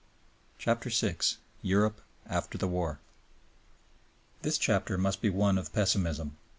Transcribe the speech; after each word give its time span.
CHAPTER 0.57 0.89
VI 0.89 1.15
EUROPE 1.61 2.01
AFTER 2.25 2.57
THE 2.57 2.67
TREATY 2.67 2.97
This 4.41 4.57
chapter 4.57 4.97
must 4.97 5.21
be 5.21 5.29
one 5.29 5.59
of 5.59 5.71
pessimism. 5.73 6.37